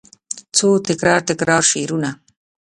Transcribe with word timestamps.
څو 0.55 0.67
تکرار، 0.87 1.19
تکرار 1.29 1.63
شعرونه 1.71 2.09